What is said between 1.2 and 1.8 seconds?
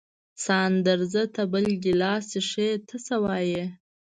ته بل